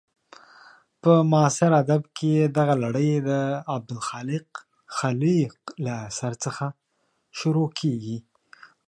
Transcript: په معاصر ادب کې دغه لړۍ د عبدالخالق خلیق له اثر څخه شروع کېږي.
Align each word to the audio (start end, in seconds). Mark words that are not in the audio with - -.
په 1.01 1.11
معاصر 1.31 1.71
ادب 1.83 2.01
کې 2.17 2.33
دغه 2.57 2.73
لړۍ 2.83 3.11
د 3.29 3.29
عبدالخالق 3.75 4.47
خلیق 4.97 5.53
له 5.85 5.93
اثر 6.09 6.33
څخه 6.43 6.65
شروع 7.39 7.69
کېږي. 7.79 8.17